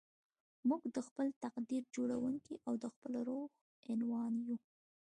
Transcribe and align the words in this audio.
موږ 0.69 0.81
د 0.95 0.97
خپل 1.07 1.27
تقدير 1.43 1.83
جوړوونکي 1.95 2.55
او 2.67 2.73
د 2.83 2.85
خپل 2.93 3.13
روح 3.27 3.49
عنوان 3.91 4.33
يو. 4.47 4.57